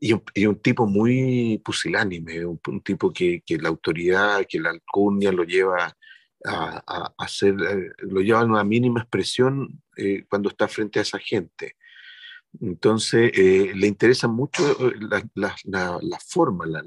[0.04, 5.44] Y un, tipo muy pusilánime, un, tipo que, que, la autoridad, que la alcurnia lo
[5.44, 5.96] lleva
[6.44, 11.18] a, hacer, eh, lo llevan a una mínima expresión eh, cuando está frente a esa
[11.18, 11.76] gente.
[12.60, 16.82] Entonces, eh, le interesa mucho la, la, la, forma, la,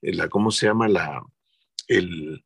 [0.00, 0.88] la, ¿cómo se llama?
[0.88, 1.22] La,
[1.86, 2.44] el,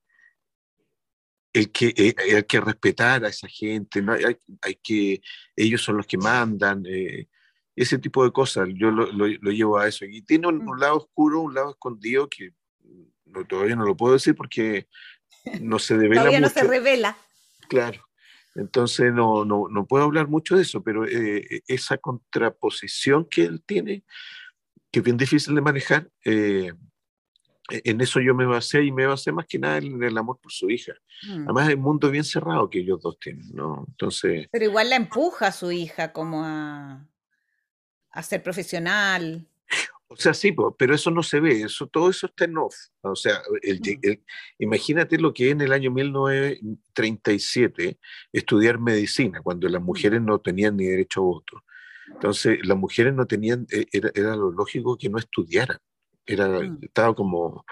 [1.59, 4.13] el que, hay que respetar a esa gente, ¿no?
[4.13, 5.21] hay, hay, que,
[5.55, 6.85] ellos son los que mandan,
[7.75, 10.05] ese tipo de cosas, yo lo, lo, llevo a eso.
[10.05, 12.53] Y tiene un, un, lado oscuro, un lado escondido que
[13.27, 14.89] no, todavía no lo puedo decir porque
[15.61, 17.17] no se devela Todavía no se revela.
[17.69, 18.03] Claro.
[18.55, 23.63] Entonces no, no, no, puedo hablar mucho de eso, pero eh, esa contraposición que él
[23.65, 24.05] tiene,
[24.91, 26.73] que es bien difícil de manejar, eh,
[27.69, 30.53] en eso yo me basé y me basé más que nada en el amor por
[30.53, 30.95] su hija.
[31.29, 31.43] Mm.
[31.45, 33.85] Además, un mundo bien cerrado que ellos dos tienen, ¿no?
[33.89, 34.47] Entonces...
[34.51, 37.07] Pero igual la empuja a su hija como a,
[38.11, 39.47] a ser profesional.
[40.09, 42.77] O sea, sí, pero eso no se ve, eso, todo eso está en off.
[43.01, 43.43] O sea,
[44.59, 47.99] imagínate lo que en el año 1937
[48.33, 51.65] estudiar medicina, cuando las mujeres no tenían ni derecho a voto.
[52.07, 55.79] Entonces, las mujeres no tenían, e, era, lo lógico que no estudiaran.
[56.27, 57.65] Era, Estaba como,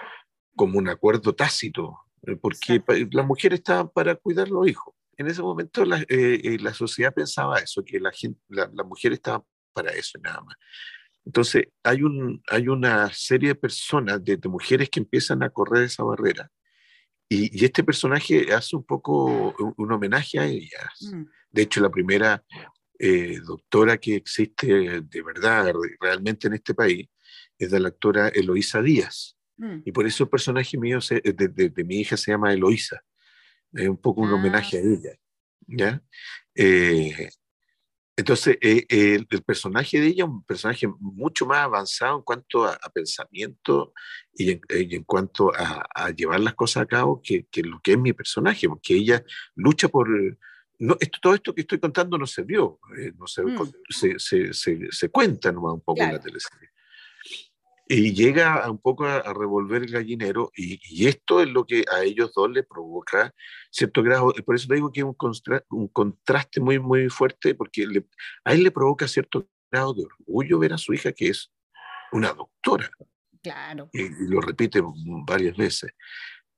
[0.55, 4.93] como un acuerdo tácito, eh, porque las mujeres estaban para cuidar los hijos.
[5.17, 8.85] En ese momento la, eh, eh, la sociedad pensaba eso, que la, gente, la, las
[8.85, 10.55] mujeres estaban para eso nada más.
[11.25, 16.03] Entonces, hay, un, hay una serie de personas, de, mujeres que empiezan a correr esa
[16.03, 16.51] barrera.
[17.27, 21.11] Y, este personaje hace un poco un, homenaje a ellas.
[21.11, 21.23] Mm.
[21.49, 22.43] De hecho, la primera
[22.99, 27.07] eh, doctora que existe de verdad, realmente en este país,
[27.57, 29.37] es de la actora Eloísa Díaz.
[29.57, 29.81] Mm.
[29.85, 33.03] Y por eso el personaje mío, de, mi hija, se llama Eloísa.
[33.73, 35.17] Es un poco un ah, homenaje a ella.
[35.67, 36.01] ¿ya?
[36.53, 37.29] Eh,
[38.17, 42.77] entonces, eh, el, personaje de ella es un personaje mucho más avanzado en cuanto a,
[42.93, 43.93] pensamiento
[44.33, 48.13] y en, eh, cuanto a, llevar las cosas a cabo que, lo que es mi
[48.13, 49.23] personaje, porque ella
[49.55, 50.07] lucha por...
[50.77, 53.71] No, esto, todo esto que estoy contando no se vio, eh, no mm.
[53.89, 56.69] se, se, se, se, cuenta nomás un poco en la teleserie
[57.87, 62.31] y llega un poco a, revolver el gallinero y, esto es lo que a ellos
[62.33, 63.33] dos les provoca
[63.69, 65.15] cierto grado, por eso te digo que es un,
[65.69, 67.85] un contraste muy, muy fuerte porque
[68.43, 71.51] a él le provoca cierto grado de orgullo ver a su hija que es
[72.11, 72.89] una doctora.
[73.43, 73.89] Claro.
[73.93, 74.81] Y, lo repite
[75.27, 75.91] varias veces.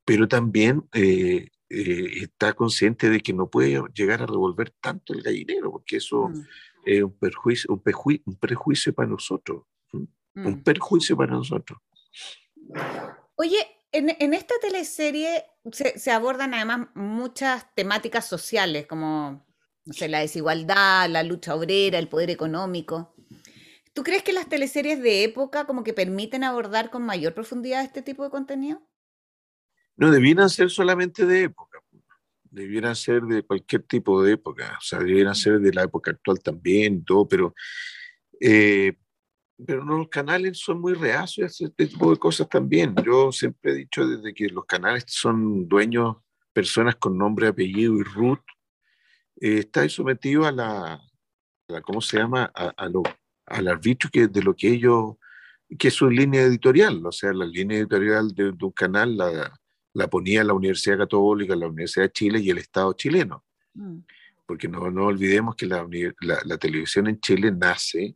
[0.06, 5.22] Pero también eh, eh, está consciente de que no puede llegar a revolver tanto el
[5.22, 6.46] gallinero, porque eso mm.
[6.86, 7.82] es un, perjuicio, un,
[8.26, 9.64] un prejuicio para nosotros
[10.46, 10.64] un mm.
[10.64, 11.80] perjuicio para nosotros.
[13.36, 13.58] Oye,
[13.92, 19.46] en, esta teleserie se, abordan además muchas temáticas sociales, como
[19.86, 23.16] no sé, la desigualdad, la lucha obrera, el poder económico.
[23.94, 28.02] ¿Tú crees que las teleseries de época como que permiten abordar con mayor profundidad este
[28.02, 28.82] tipo de contenido?
[29.96, 31.80] No debieran ser solamente de época,
[32.44, 36.40] debieran ser de cualquier tipo de época, o sea, debieran ser de la época actual
[36.44, 37.56] también, todo, pero,
[38.40, 38.94] eh,
[39.66, 42.94] pero no, los canales son muy reacios a este tipo de cosas también.
[43.04, 46.18] Yo siempre he dicho desde que los canales son dueños,
[46.54, 48.42] personas con nombre, apellido y root,
[49.40, 51.02] eh, está sometido a la,
[51.84, 52.46] ¿cómo se llama?
[52.56, 53.04] A, lo,
[53.46, 55.16] al arbitrio que, de lo que ellos,
[55.78, 59.54] que es su línea editorial, o sea, la línea editorial de, un canal la,
[59.94, 63.46] la, ponía la Universidad Católica, la Universidad de Chile y el Estado chileno.
[63.74, 64.00] Mm.
[64.46, 65.86] Porque no, no olvidemos que la,
[66.22, 68.16] la, televisión en Chile nace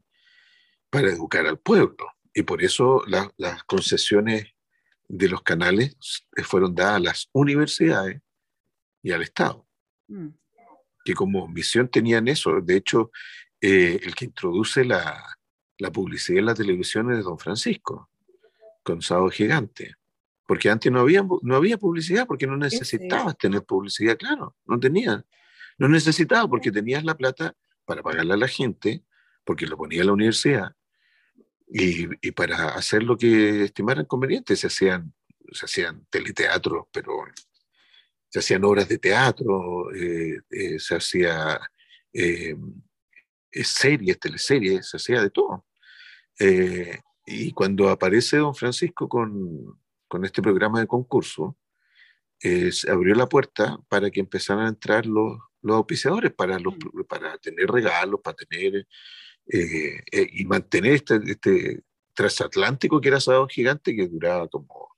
[0.92, 4.54] para educar al pueblo y por eso las concesiones
[5.08, 5.98] de los canales
[6.44, 8.22] fueron dadas a las universidades
[9.02, 9.68] y al Estado.
[10.08, 10.30] Mm
[11.04, 12.62] que como misión tenían eso.
[12.62, 13.12] De hecho,
[13.60, 15.38] eh, el que introduce la,
[15.78, 18.10] la, publicidad en la televisión es Don Francisco,
[18.84, 19.96] con Sábado Gigante.
[20.48, 25.24] Porque antes no había, no había publicidad, porque no necesitabas tener publicidad, claro, no tenías.
[25.78, 29.04] No necesitabas porque tenías la plata para pagarle a la gente,
[29.46, 30.76] porque lo ponía la universidad,
[31.72, 34.56] y, y, para hacer lo que estimaran conveniente.
[34.56, 35.14] Se hacían,
[35.52, 37.24] se hacían teleteatros, pero
[38.32, 41.60] se hacían obras de teatro, eh, eh, se hacía
[42.14, 42.56] eh,
[43.52, 45.66] series, teleseries, se hacía de todo.
[47.26, 51.58] y cuando aparece don Francisco con, con este programa de concurso,
[52.40, 57.04] se abrió la puerta para que empezaran a entrar los, los auspiciadores para, los, mm.
[57.08, 58.88] para tener regalos, para tener
[59.54, 61.84] y mantener este, este
[62.14, 64.90] transatlántico que era Sábado Gigante que duraba como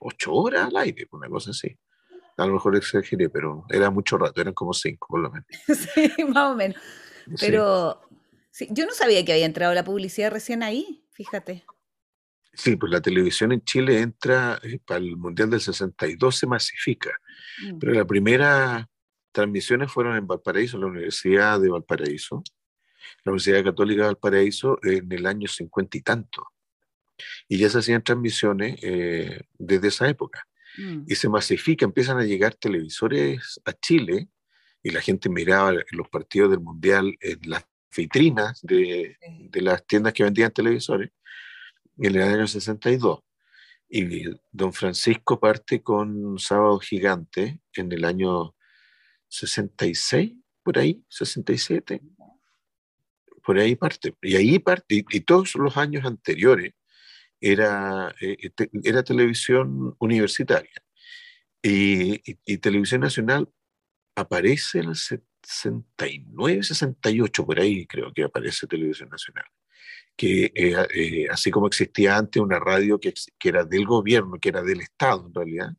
[0.00, 1.76] ocho horas al aire, una cosa así.
[2.36, 5.46] A lo mejor exageré, pero era mucho rato, eran como cinco por lo menos.
[5.94, 6.80] sí, más o menos.
[7.40, 8.00] Pero
[8.70, 11.64] yo no sabía que había entrado la publicidad recién ahí, fíjate.
[12.52, 17.10] Sí, pues la televisión en Chile entra eh, para el Mundial del 62, se masifica.
[17.62, 17.78] Mm.
[17.78, 18.86] Pero las primeras
[19.32, 22.44] transmisiones fueron en Valparaíso, la Universidad de Valparaíso,
[23.24, 26.46] la Universidad Católica de Valparaíso, en el año cincuenta y tanto.
[27.48, 30.46] Y ya se hacían transmisiones eh, desde esa época.
[30.76, 31.04] Mm.
[31.06, 34.28] y se masifica, empiezan a llegar televisores a Chile
[34.82, 37.64] y la gente miraba los partidos del Mundial en las
[37.96, 39.16] vitrinas de,
[39.50, 41.10] de las tiendas que vendían televisores
[41.98, 43.20] en el año 62.
[43.88, 48.56] Y don Francisco parte con Sábado Gigante en el año
[49.28, 52.00] 66, por ahí, 67.
[53.44, 54.14] Por ahí parte.
[54.22, 55.04] Y ahí parte.
[55.08, 56.72] Y, todos los años anteriores
[57.40, 58.36] era, eh,
[58.84, 60.72] era televisión universitaria.
[61.62, 62.18] Y,
[62.58, 63.48] Televisión Nacional
[64.16, 69.46] aparece en el 69, 68, por ahí creo que aparece Televisión Nacional.
[70.16, 74.50] Que eh, eh, así como existía antes una radio que, que, era del gobierno, que
[74.50, 75.70] era del Estado en realidad,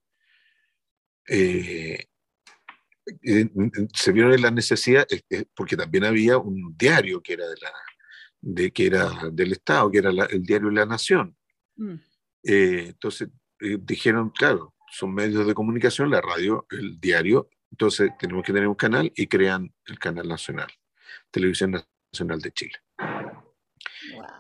[3.94, 5.08] se vieron en la necesidad,
[5.56, 7.72] porque también había un diario que era, de la,
[8.42, 11.36] de, que era del Estado, que era el diario de la Nación.
[11.76, 11.96] Mm.
[12.44, 18.44] Eh, entonces eh, dijeron, claro, son medios de comunicación, la radio, el diario, entonces tenemos
[18.44, 20.72] que tener un canal y crean el canal nacional,
[21.32, 22.80] Televisión Nacional de Chile.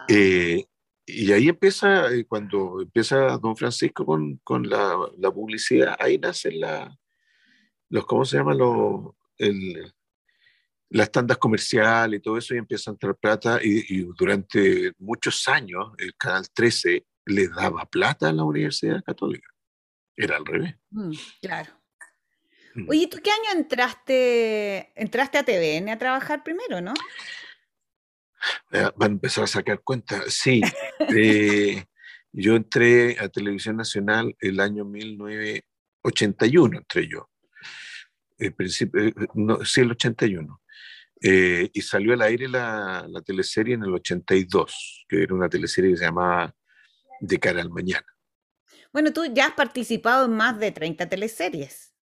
[0.08, 0.66] Eh,
[1.08, 6.98] y ahí empieza, cuando empieza don Francisco con, con la, la, publicidad, ahí nacen la,
[7.90, 8.54] los, ¿cómo se llama?
[8.54, 9.94] Los, el,
[10.90, 15.48] las tandas comerciales y todo eso, y empieza a entrar plata, y, y durante muchos
[15.48, 19.50] años el Canal 13 le daba plata a la Universidad Católica.
[20.16, 20.76] Era al revés.
[20.92, 21.74] Mm, claro.
[22.76, 22.90] Mm.
[22.90, 26.94] Oye, ¿tú qué año entraste, entraste a TVN a trabajar primero, no?
[28.72, 30.34] Van a empezar a sacar cuentas.
[30.34, 30.62] Sí,
[31.00, 31.84] eh,
[32.32, 37.30] yo entré a Televisión Nacional el año 1981, entré yo.
[38.38, 40.62] El principio, eh, no, sí, el 81.
[41.22, 45.92] Eh, y salió al aire la, la, teleserie en el 82, que era una teleserie
[45.92, 46.54] que se llamaba
[47.22, 48.06] de cara al mañana.
[48.92, 51.94] Bueno, tú ya has participado en más de 30 teleseries.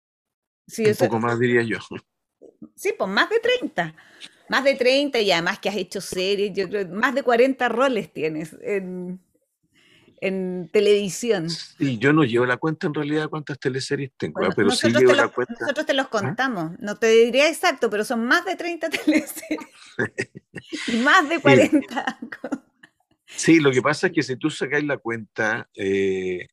[0.68, 1.78] Sí, Un poco más diría yo.
[2.76, 3.94] Sí, pues más de 30.
[4.48, 8.12] Más de 30 y además que has hecho series, yo creo, más de 40 roles
[8.12, 9.22] tienes en,
[10.24, 11.50] en televisión.
[11.50, 15.28] Sí, yo no llevo la cuenta en realidad cuántas teleseries tengo, pero sí llevo la
[15.28, 15.54] cuenta.
[15.60, 16.10] Nosotros te los ¿Ah?
[16.10, 19.60] contamos, no te diría exacto, pero son más de 30 teleseries.
[20.88, 22.20] y más de 40.
[23.26, 26.48] Sí, lo que pasa es que si tú sacáis la cuenta, eh,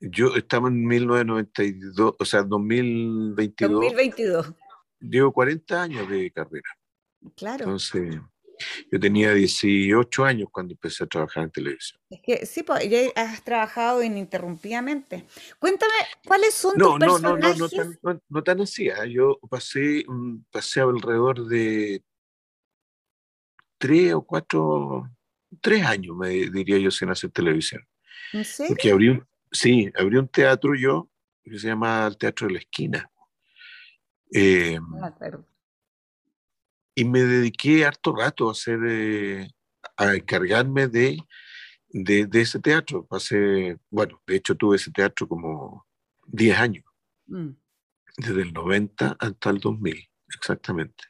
[0.00, 3.72] yo estaba en 1992, o sea, 2022.
[3.72, 4.54] 2022.
[5.00, 6.70] llevo 40 años de carrera.
[7.36, 7.64] Claro.
[7.64, 8.20] Entonces,
[8.90, 12.00] yo tenía 18 años cuando empecé a trabajar en televisión.
[12.10, 15.24] Es que sí, pues, ya has trabajado ininterrumpidamente.
[15.58, 15.92] Cuéntame,
[16.26, 18.00] ¿cuáles son No, tus no, no, no, no personajes?
[18.00, 18.88] tan, no, no tan así.
[18.90, 19.06] ¿ah?
[19.06, 22.02] Yo pasé, mm, pasé alrededor de
[23.78, 25.10] tres o cuatro,
[25.60, 27.86] tres años, me diría yo, sin hacer televisión.
[28.32, 28.68] ¿En serio?
[28.70, 31.08] Porque abrí un, sí, abrí un teatro yo,
[31.44, 33.10] que se llama el Teatro de la Esquina.
[34.32, 35.46] Eh, No me acuerdo.
[36.96, 39.50] Y me dediqué harto rato a hacer, eh,
[39.98, 41.18] a encargarme de,
[41.90, 43.06] de, de ese teatro.
[43.06, 45.86] Pasé, bueno, de hecho tuve ese teatro como
[46.26, 46.84] 10 años,
[47.28, 47.56] Mm.
[48.18, 51.04] desde el 90 hasta el 2000, exactamente.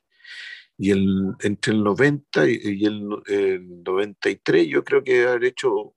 [0.78, 5.94] Y el, entre el 90 y, el, el 93 yo creo que haber hecho,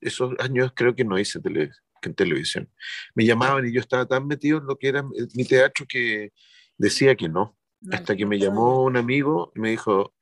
[0.00, 1.70] esos años creo que no hice tele,
[2.02, 2.68] que en televisión.
[3.14, 5.02] Me llamaban y yo estaba tan metido en lo que era
[5.34, 6.32] mi teatro que
[6.76, 7.56] decía que no.
[7.90, 10.14] Hasta que me llamó un amigo y me dijo,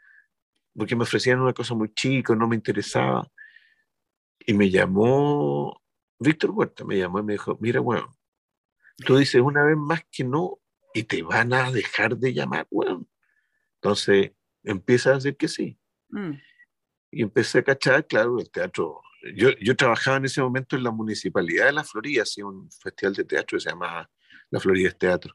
[0.77, 3.31] porque me ofrecían una cosa muy chica, no me interesaba.
[4.39, 5.83] Y me llamó,
[6.19, 8.09] Víctor Huerta me llamó y me dijo, mira, weón,
[9.05, 10.61] tú dices una vez más que no
[10.95, 13.09] y te van a dejar de llamar, weón.
[13.75, 15.79] Entonces empieza a decir que sí.
[16.11, 16.33] Mm.
[17.11, 19.01] Y empecé a cachar, claro, el teatro.
[19.35, 23.15] Yo, yo trabajaba en ese momento en la municipalidad de La Florida, hacía un festival
[23.15, 24.09] de teatro que se llama
[24.51, 25.35] La Florida es Teatro.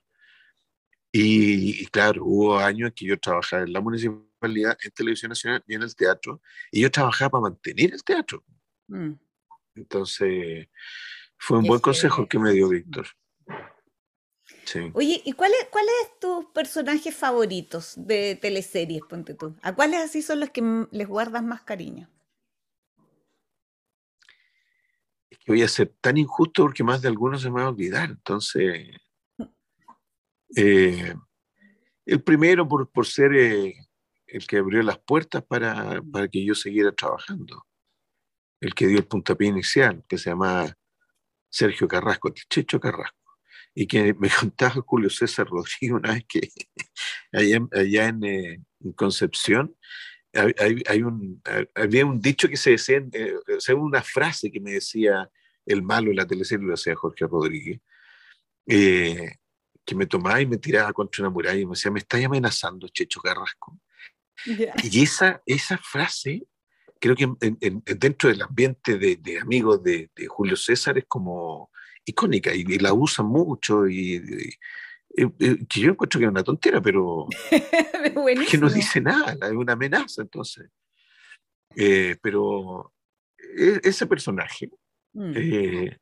[1.15, 5.75] Y, y claro, hubo años que yo trabajaba en la municipalidad, en Televisión Nacional y
[5.75, 8.43] en el teatro, y yo trabajaba para mantener el teatro.
[8.87, 9.11] Mm.
[9.75, 10.67] Entonces,
[11.37, 13.05] fue un Qué buen consejo que me dio Víctor.
[14.65, 14.79] Sí.
[14.93, 19.55] Oye, ¿y cuáles cuáles tus personajes favoritos de teleseries, ponte tú?
[19.61, 22.09] ¿A cuáles así son los que les guardas más cariño?
[25.29, 27.69] Es que voy a ser tan injusto porque más de algunos se me va a
[27.69, 28.09] olvidar.
[28.09, 28.87] Entonces,
[30.55, 31.15] eh,
[32.05, 33.73] el primero por, por ser eh,
[34.27, 37.65] el que abrió las puertas para, para que yo siguiera trabajando.
[38.59, 40.75] El que dio el puntapié inicial, que se llama
[41.49, 43.17] Sergio Carrasco, el Checho Carrasco.
[43.75, 46.49] Y que me contaba Julio César Rodríguez una vez que
[47.31, 48.59] allá, allá en, eh,
[48.95, 49.75] Concepción
[50.33, 51.41] hay, un,
[51.75, 55.29] había un dicho que se decía, eh, sea, una frase que me decía
[55.65, 57.79] el malo en la teleserie, lo decía Jorge Rodríguez,
[59.85, 62.87] que me tomaba y me tiraba contra una muralla y me decía, me estáis amenazando,
[62.87, 63.79] Checho Carrasco.
[64.83, 66.43] Y esa, esa frase,
[66.99, 70.97] creo que en- en- en- dentro del ambiente de, de amigos de, de Julio César
[70.97, 71.69] es como
[72.05, 74.21] icónica y, y la usan mucho y,
[75.15, 77.27] que yo encuentro que es una tontera, pero
[78.49, 80.69] que no dice nada, es una amenaza entonces.
[81.75, 82.93] Eh, pero
[83.57, 84.69] e- ese personaje,
[85.15, 85.33] Mm.
[85.35, 85.97] eh,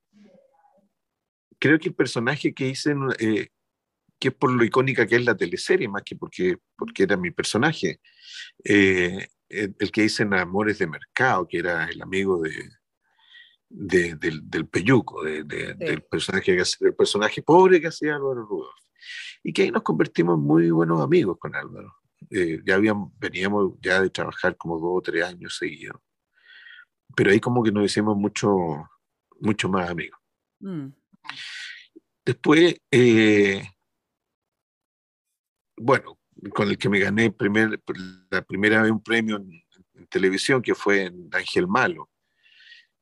[1.60, 3.50] creo que el personaje que hice, en- eh,
[4.21, 7.31] que es por lo icónica que es la teleserie, más que porque, porque era mi
[7.31, 7.99] personaje,
[8.63, 12.69] eh, el, el que hice en Amores de Mercado, que era el amigo de,
[13.67, 15.77] de- del, del Peyuco, de- de- Sí.
[15.79, 18.75] del personaje del personaje pobre que hacía Álvaro Rudolph.
[19.43, 21.91] Y que ahí nos convertimos en muy buenos amigos con Álvaro.
[22.29, 25.99] Eh, ya habíamos, veníamos ya de trabajar como dos o tres años seguidos.
[27.15, 28.47] Pero ahí como que nos hicimos mucho,
[29.39, 30.19] mucho más amigos.
[30.60, 30.89] Mm.
[32.23, 33.63] Después, eh,
[35.82, 36.20] bueno,
[36.54, 37.80] con el que me gané primer,
[38.30, 39.52] la primera vez un premio en,
[39.96, 42.10] en televisión, que fue en Ángel Malo,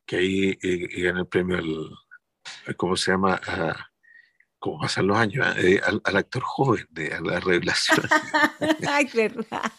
[0.06, 3.39] que ahí eh, gané el premio al, ¿cómo se llama?
[3.46, 3.86] A-
[4.62, 5.48] ¿Cómo pasan los años?
[5.58, 8.02] Eh, al, al actor joven, de, a la revelación.
[8.89, 9.72] Ay, verdad.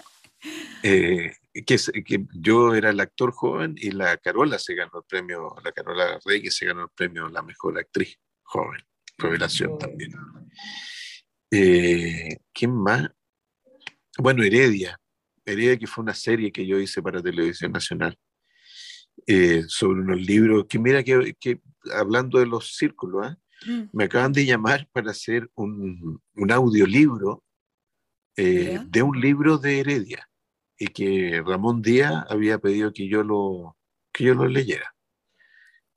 [0.82, 1.34] Eh,
[1.66, 1.76] que
[2.32, 6.56] yo era el actor joven y la Carola se ganó el premio, la Carola Reyes
[6.56, 8.80] se ganó el premio a la mejor actriz joven,
[9.18, 10.12] revelación también.
[11.50, 13.10] Eh, ¿Quién más?
[14.18, 14.98] Bueno, Heredia.
[15.44, 18.16] Heredia, que fue una serie que yo hice para Televisión Nacional
[19.26, 21.60] eh, sobre unos libros que, mira, que, que
[21.92, 23.38] hablando de los círculos, ¿ah?
[23.66, 23.82] Mm.
[23.92, 27.44] me acaban de llamar para hacer un, un audiolibro
[28.36, 30.26] eh, de un libro de Heredia
[30.78, 33.76] y que Ramón Díaz había pedido que yo lo,
[34.12, 34.94] que yo lo leyera.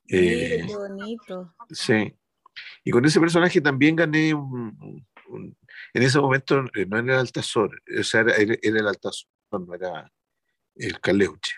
[0.08, 1.54] Eh, qué bonito.
[1.70, 2.14] Sí.
[2.84, 5.56] Y con ese personaje también gané un, un-
[5.92, 10.10] en ese momento eh, no era el Altazor, o sea, era, el Altazor, no era
[10.76, 11.54] el Caleuche.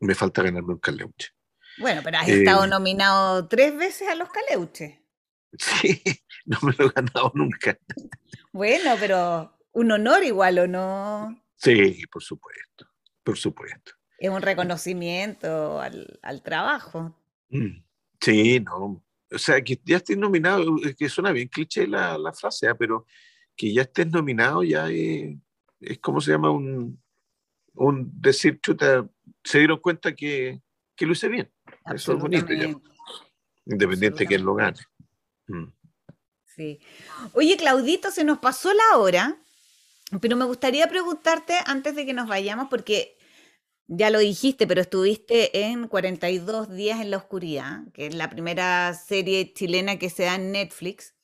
[0.00, 1.30] Me falta ganarme un Caleuche.
[1.78, 4.98] Bueno, pero has Eh, estado nominado tres veces a los Caleuches.
[5.58, 6.02] Sí,
[6.44, 7.76] no me lo he ganado nunca.
[8.52, 11.42] Bueno, pero un honor igual, ¿o no?
[11.56, 12.86] Sí, por supuesto,
[13.24, 13.92] por supuesto.
[14.18, 17.18] Es un reconocimiento al, al trabajo.
[17.50, 17.82] Mm,
[18.20, 19.02] Sí, no.
[19.30, 22.74] O sea, que ya estoy nominado, que suena bien cliché la, la frase, ¿ah?
[22.74, 23.06] pero
[23.56, 25.36] que ya estés nominado ya es,
[25.80, 27.02] es como se llama un,
[27.74, 29.06] un decir, chuta,
[29.44, 30.60] se dieron cuenta que,
[30.96, 31.52] que lo hice bien.
[31.94, 32.74] Eso es bonito ya.
[33.66, 34.78] Independiente de quién lo gane.
[35.48, 35.66] Mm.
[36.46, 36.80] Sí.
[37.34, 39.36] Oye, Claudito, se nos pasó la hora,
[40.20, 43.17] pero me gustaría preguntarte antes de que nos vayamos, porque
[43.88, 48.92] ya lo dijiste, pero estuviste en 42 días en la oscuridad, que es la primera
[48.94, 51.14] serie chilena que se da en Netflix.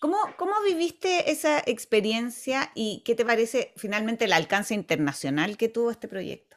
[0.00, 5.90] ¿Cómo, ¿Cómo viviste esa experiencia y qué te parece finalmente el alcance internacional que tuvo
[5.90, 6.56] este proyecto?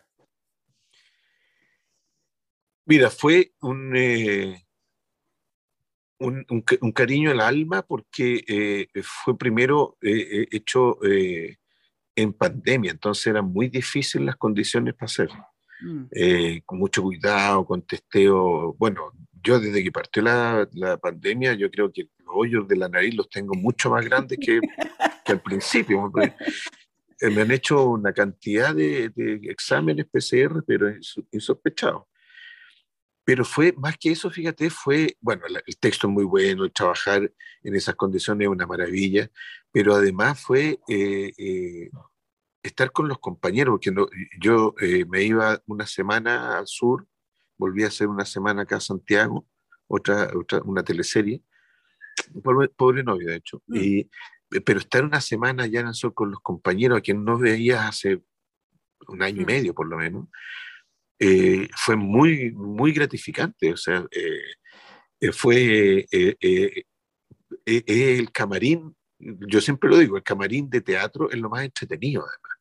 [2.86, 4.66] Mira, fue un, eh,
[6.20, 10.98] un, cariño al alma porque eh, fue primero eh, hecho
[12.16, 15.48] en pandemia, entonces eran muy difíciles las condiciones para hacerlo.
[15.82, 16.60] Mm.
[16.66, 18.74] con mucho cuidado, con testeo.
[18.80, 19.12] Bueno,
[19.44, 23.14] yo desde que partió la, la, pandemia, yo creo que los hoyos de la nariz
[23.14, 24.62] los tengo mucho más grandes que,
[25.26, 26.12] que al principio.
[27.22, 30.92] Me han hecho una cantidad de, de exámenes PCR, pero
[31.32, 32.04] insospechados.
[33.26, 37.32] Pero fue, más que eso, fíjate, fue, bueno, el texto es muy bueno, trabajar
[37.64, 39.30] en esas condiciones es una maravilla,
[39.72, 41.90] pero además fue eh, eh,
[42.62, 43.92] estar con los compañeros, porque
[44.40, 47.08] yo eh, me iba una semana al sur,
[47.58, 49.48] volví a hacer una semana acá a Santiago,
[49.88, 51.42] otra, otra una teleserie,
[52.44, 53.76] pobre, pobre novio de hecho, mm.
[53.76, 54.10] y,
[54.64, 57.88] pero estar una semana allá en el sur con los compañeros a quienes no veía
[57.88, 58.24] hace
[59.08, 59.48] un año y mm.
[59.48, 60.28] medio por lo menos,
[61.20, 63.74] eh, fue muy, muy gratificante.
[63.74, 64.40] O sea, eh,
[65.22, 66.06] eh, fue
[67.66, 72.58] el camarín, yo siempre lo digo, el camarín de teatro es lo más entretenido además.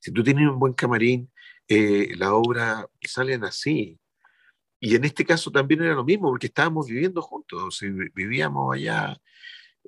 [0.00, 1.30] Si tú tienes un buen camarín,
[1.68, 3.98] la obra salen así.
[4.80, 7.80] Y en este caso también era lo mismo, porque estábamos viviendo juntos,
[8.14, 9.16] vivíamos allá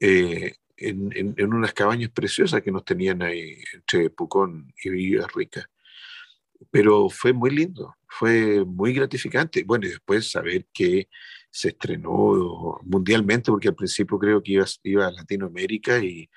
[0.01, 5.69] en, unas cabañas preciosas que nos tenían ahí entre Pucón y Villarrica
[6.71, 9.65] pero fue muy lindo, fue muy gratificante.
[9.65, 11.09] Bueno, y después saber que
[11.51, 16.29] se estrenó mundialmente, porque al principio creo que iba, iba a Latinoamérica y,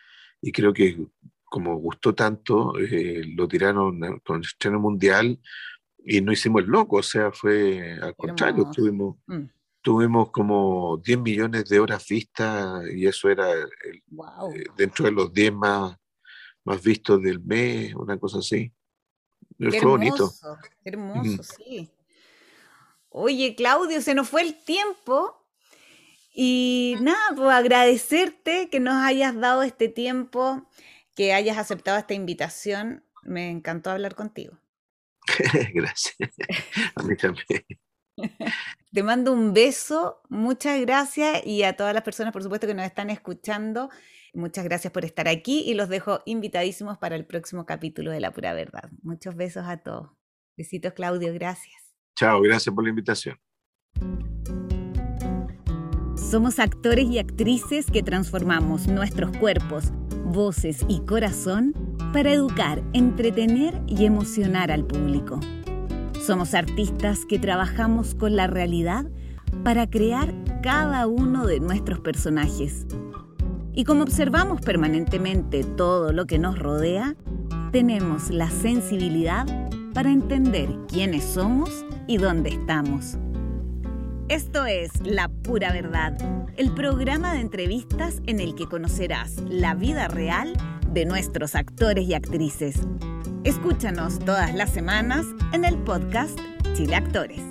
[0.41, 0.97] y, creo que
[1.43, 5.37] como gustó tanto, eh, lo tiraron con el estreno mundial
[6.05, 9.43] y no hicimos el loco, o sea, fue al contrario, tuvimos, mm.
[9.81, 15.33] tuvimos como 10 millones de horas vistas y eso era el, eh, dentro de los
[15.33, 15.97] 10 más,
[16.63, 18.71] más vistos del mes, una cosa así.
[19.69, 20.33] Qué hermoso,
[20.83, 21.91] hermoso, sí.
[23.09, 25.37] Oye, Claudio, se nos fue el tiempo.
[26.33, 30.65] Y nada, pues agradecerte que nos hayas dado este tiempo,
[31.13, 33.03] que hayas aceptado esta invitación.
[33.23, 34.57] Me encantó hablar contigo.
[35.73, 36.31] gracias.
[36.95, 37.65] A mí también.
[38.93, 42.85] Te mando un beso, muchas gracias y a todas las personas, por supuesto, que nos
[42.85, 43.89] están escuchando.
[44.33, 48.31] Muchas gracias por estar aquí y los dejo invitadísimos para el próximo capítulo de La
[48.31, 48.89] Pura Verdad.
[49.01, 50.09] Muchos besos a todos.
[50.57, 51.93] Besitos, Claudio, gracias.
[52.15, 53.39] Chao, gracias por la invitación.
[56.15, 59.91] Somos actores y actrices que transformamos nuestros cuerpos,
[60.23, 61.73] voces y corazón
[62.13, 65.39] para educar, entretener y emocionar al público.
[66.25, 69.05] Somos artistas que trabajamos con la realidad
[69.63, 72.85] para crear cada uno de nuestros personajes
[73.73, 77.15] y como observamos permanentemente todo lo que nos rodea,
[77.71, 79.45] tenemos la sensibilidad
[79.93, 83.17] para entender quiénes somos y dónde estamos.
[84.27, 86.17] Esto es La Pura Verdad,
[86.57, 90.53] el programa de entrevistas en el que conocerás la vida real
[90.91, 92.81] de nuestros actores y actrices.
[93.43, 96.39] Escúchanos todas las semanas en el podcast
[96.75, 97.50] Chile Actores.